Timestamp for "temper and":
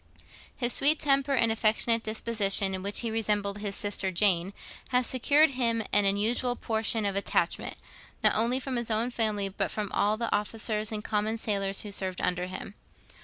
0.97-1.51